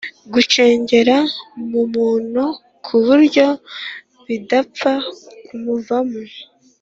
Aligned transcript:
Gucengera 0.33 1.17
mu 1.69 1.81
muntu 1.93 2.43
ku 2.85 2.95
buryo 3.05 3.47
bidapfa 4.27 4.93
kumuvamo 5.45 6.21